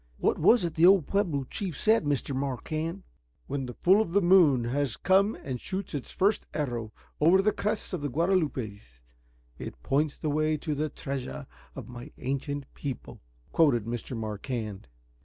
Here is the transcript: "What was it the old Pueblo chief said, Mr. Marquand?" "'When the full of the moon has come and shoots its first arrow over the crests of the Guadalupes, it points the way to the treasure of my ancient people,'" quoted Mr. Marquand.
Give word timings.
"What 0.17 0.39
was 0.39 0.65
it 0.65 0.73
the 0.73 0.85
old 0.87 1.05
Pueblo 1.05 1.43
chief 1.43 1.79
said, 1.79 2.05
Mr. 2.05 2.35
Marquand?" 2.35 3.03
"'When 3.45 3.67
the 3.67 3.75
full 3.75 4.01
of 4.01 4.13
the 4.13 4.21
moon 4.23 4.63
has 4.63 4.97
come 4.97 5.35
and 5.43 5.61
shoots 5.61 5.93
its 5.93 6.09
first 6.09 6.47
arrow 6.55 6.91
over 7.19 7.39
the 7.39 7.51
crests 7.51 7.93
of 7.93 8.01
the 8.01 8.09
Guadalupes, 8.09 9.03
it 9.59 9.83
points 9.83 10.17
the 10.17 10.31
way 10.31 10.57
to 10.57 10.73
the 10.73 10.89
treasure 10.89 11.45
of 11.75 11.87
my 11.87 12.09
ancient 12.17 12.65
people,'" 12.73 13.21
quoted 13.51 13.85
Mr. 13.85 14.17
Marquand. 14.17 14.87